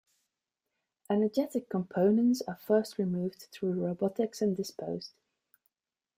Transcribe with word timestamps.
Energetic 1.11 1.69
components 1.69 2.41
are 2.47 2.55
first 2.55 2.97
removed 2.97 3.45
through 3.53 3.85
robotics 3.85 4.41
and 4.41 4.57
disposed. 4.57 5.11